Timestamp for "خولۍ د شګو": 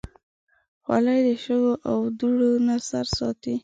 0.83-1.73